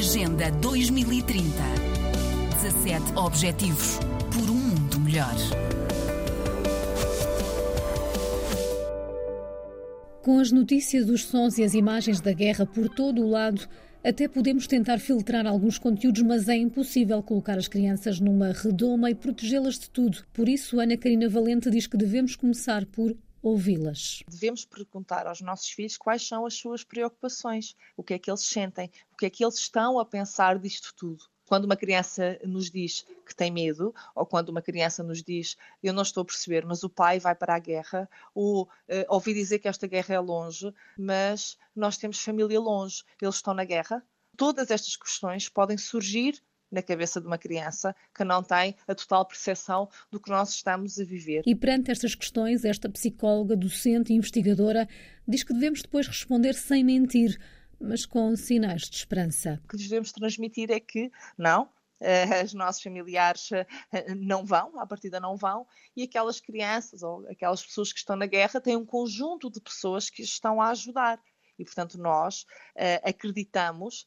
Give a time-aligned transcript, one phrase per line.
[0.00, 1.44] Agenda 2030.
[2.62, 3.98] 17 Objetivos
[4.32, 5.34] por um mundo melhor.
[10.22, 13.68] Com as notícias, os sons e as imagens da guerra por todo o lado,
[14.02, 19.14] até podemos tentar filtrar alguns conteúdos, mas é impossível colocar as crianças numa redoma e
[19.14, 20.24] protegê-las de tudo.
[20.32, 24.22] Por isso, Ana Karina Valente diz que devemos começar por ouvi-las.
[24.28, 28.42] Devemos perguntar aos nossos filhos quais são as suas preocupações, o que é que eles
[28.42, 31.24] sentem, o que é que eles estão a pensar disto tudo.
[31.46, 35.92] Quando uma criança nos diz que tem medo, ou quando uma criança nos diz eu
[35.92, 38.68] não estou a perceber, mas o pai vai para a guerra, ou uh,
[39.08, 43.64] ouvi dizer que esta guerra é longe, mas nós temos família longe, eles estão na
[43.64, 44.04] guerra.
[44.36, 49.26] Todas estas questões podem surgir na cabeça de uma criança que não tem a total
[49.26, 51.42] percepção do que nós estamos a viver.
[51.46, 54.88] E perante estas questões, esta psicóloga, docente e investigadora
[55.26, 57.38] diz que devemos depois responder sem mentir,
[57.80, 59.60] mas com sinais de esperança.
[59.64, 61.68] O que devemos transmitir é que não,
[62.00, 63.66] eh, os nossos familiares eh,
[64.14, 68.26] não vão, à partida não vão, e aquelas crianças ou aquelas pessoas que estão na
[68.26, 71.20] guerra têm um conjunto de pessoas que estão a ajudar.
[71.58, 72.42] E, portanto, nós
[72.74, 74.06] uh, acreditamos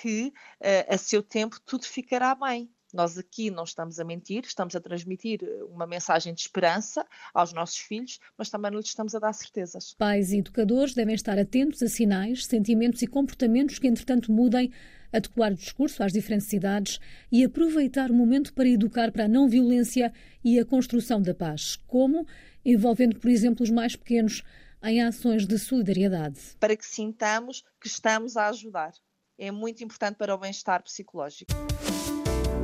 [0.00, 2.68] que uh, a seu tempo tudo ficará bem.
[2.92, 7.52] Nós aqui não estamos a mentir, estamos a transmitir eh, uma mensagem de esperança aos
[7.52, 9.94] nossos filhos, mas também não lhes estamos a dar certezas.
[9.98, 14.72] Pais e educadores devem estar atentos a sinais, sentimentos e comportamentos que, entretanto, mudem,
[15.12, 17.00] adequar o discurso às diferentes cidades
[17.32, 20.12] e aproveitar o momento para educar para a não violência
[20.44, 21.74] e a construção da paz.
[21.88, 22.24] Como?
[22.64, 24.44] Envolvendo, por exemplo, os mais pequenos
[24.84, 26.38] em ações de solidariedade.
[26.60, 28.92] Para que sintamos que estamos a ajudar
[29.38, 31.52] é muito importante para o bem-estar psicológico.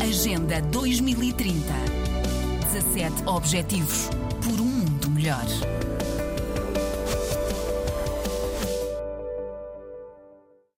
[0.03, 1.61] Agenda 2030.
[2.73, 4.09] 17 Objetivos
[4.43, 5.45] por um mundo melhor.